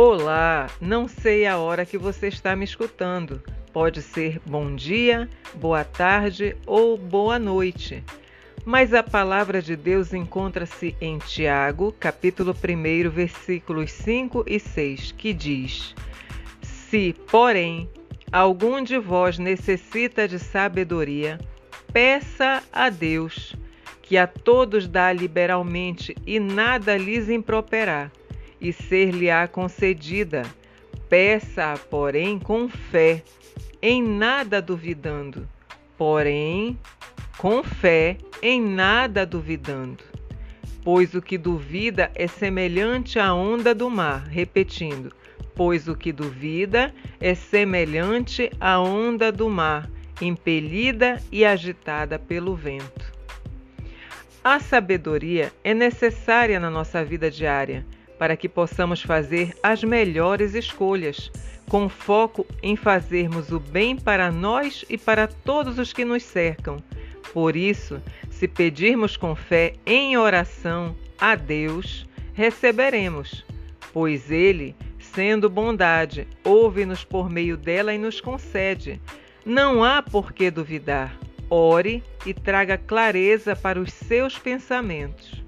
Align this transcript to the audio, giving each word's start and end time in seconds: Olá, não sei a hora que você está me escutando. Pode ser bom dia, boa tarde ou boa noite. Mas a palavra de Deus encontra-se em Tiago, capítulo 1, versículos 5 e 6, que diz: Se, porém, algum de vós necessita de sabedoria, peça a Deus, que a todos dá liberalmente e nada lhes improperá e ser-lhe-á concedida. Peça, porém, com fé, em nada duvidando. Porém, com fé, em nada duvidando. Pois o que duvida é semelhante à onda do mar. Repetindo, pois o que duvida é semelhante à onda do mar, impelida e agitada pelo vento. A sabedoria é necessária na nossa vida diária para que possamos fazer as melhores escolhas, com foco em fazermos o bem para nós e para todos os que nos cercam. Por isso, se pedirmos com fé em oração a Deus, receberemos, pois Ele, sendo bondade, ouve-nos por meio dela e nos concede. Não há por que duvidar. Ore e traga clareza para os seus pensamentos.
Olá, 0.00 0.68
não 0.80 1.08
sei 1.08 1.44
a 1.44 1.58
hora 1.58 1.84
que 1.84 1.98
você 1.98 2.28
está 2.28 2.54
me 2.54 2.64
escutando. 2.64 3.42
Pode 3.72 4.00
ser 4.00 4.40
bom 4.46 4.76
dia, 4.76 5.28
boa 5.56 5.82
tarde 5.82 6.56
ou 6.64 6.96
boa 6.96 7.36
noite. 7.36 8.04
Mas 8.64 8.94
a 8.94 9.02
palavra 9.02 9.60
de 9.60 9.74
Deus 9.74 10.14
encontra-se 10.14 10.94
em 11.00 11.18
Tiago, 11.18 11.90
capítulo 11.98 12.52
1, 12.54 13.10
versículos 13.10 13.90
5 13.90 14.44
e 14.46 14.60
6, 14.60 15.10
que 15.18 15.34
diz: 15.34 15.96
Se, 16.62 17.12
porém, 17.28 17.90
algum 18.30 18.80
de 18.84 18.98
vós 18.98 19.36
necessita 19.36 20.28
de 20.28 20.38
sabedoria, 20.38 21.40
peça 21.92 22.62
a 22.72 22.88
Deus, 22.88 23.52
que 24.00 24.16
a 24.16 24.28
todos 24.28 24.86
dá 24.86 25.12
liberalmente 25.12 26.14
e 26.24 26.38
nada 26.38 26.96
lhes 26.96 27.28
improperá 27.28 28.12
e 28.60 28.72
ser-lhe-á 28.72 29.46
concedida. 29.46 30.42
Peça, 31.08 31.74
porém, 31.90 32.38
com 32.38 32.68
fé, 32.68 33.22
em 33.80 34.02
nada 34.02 34.60
duvidando. 34.60 35.48
Porém, 35.96 36.78
com 37.38 37.62
fé, 37.62 38.18
em 38.42 38.60
nada 38.60 39.24
duvidando. 39.24 40.04
Pois 40.84 41.14
o 41.14 41.22
que 41.22 41.38
duvida 41.38 42.10
é 42.14 42.26
semelhante 42.26 43.18
à 43.18 43.32
onda 43.34 43.74
do 43.74 43.88
mar. 43.90 44.26
Repetindo, 44.28 45.12
pois 45.54 45.88
o 45.88 45.94
que 45.94 46.12
duvida 46.12 46.94
é 47.20 47.34
semelhante 47.34 48.50
à 48.60 48.80
onda 48.80 49.32
do 49.32 49.48
mar, 49.48 49.90
impelida 50.20 51.20
e 51.32 51.44
agitada 51.44 52.18
pelo 52.18 52.54
vento. 52.54 53.12
A 54.42 54.60
sabedoria 54.60 55.52
é 55.64 55.74
necessária 55.74 56.60
na 56.60 56.70
nossa 56.70 57.04
vida 57.04 57.30
diária 57.30 57.84
para 58.18 58.36
que 58.36 58.48
possamos 58.48 59.02
fazer 59.02 59.54
as 59.62 59.84
melhores 59.84 60.54
escolhas, 60.54 61.30
com 61.68 61.88
foco 61.88 62.46
em 62.62 62.76
fazermos 62.76 63.52
o 63.52 63.60
bem 63.60 63.96
para 63.96 64.32
nós 64.32 64.84
e 64.88 64.98
para 64.98 65.26
todos 65.26 65.78
os 65.78 65.92
que 65.92 66.04
nos 66.04 66.22
cercam. 66.22 66.76
Por 67.32 67.56
isso, 67.56 68.02
se 68.30 68.48
pedirmos 68.48 69.16
com 69.16 69.34
fé 69.34 69.74
em 69.84 70.16
oração 70.16 70.96
a 71.20 71.34
Deus, 71.34 72.06
receberemos, 72.32 73.44
pois 73.92 74.30
Ele, 74.30 74.74
sendo 74.98 75.50
bondade, 75.50 76.26
ouve-nos 76.42 77.04
por 77.04 77.28
meio 77.28 77.56
dela 77.56 77.92
e 77.92 77.98
nos 77.98 78.20
concede. 78.20 79.00
Não 79.44 79.84
há 79.84 80.02
por 80.02 80.32
que 80.32 80.50
duvidar. 80.50 81.18
Ore 81.50 82.02
e 82.26 82.34
traga 82.34 82.76
clareza 82.76 83.56
para 83.56 83.80
os 83.80 83.92
seus 83.92 84.38
pensamentos. 84.38 85.42